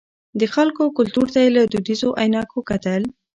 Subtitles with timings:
[0.39, 3.01] د خلکو او کلتور ته یې له دودیزو عینکو کتل.